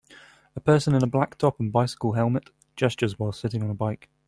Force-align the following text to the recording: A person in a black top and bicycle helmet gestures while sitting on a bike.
A 0.55 0.59
person 0.59 0.95
in 0.95 1.03
a 1.03 1.07
black 1.07 1.37
top 1.37 1.59
and 1.59 1.71
bicycle 1.71 2.13
helmet 2.13 2.49
gestures 2.75 3.19
while 3.19 3.31
sitting 3.31 3.61
on 3.61 3.69
a 3.69 3.75
bike. 3.75 4.09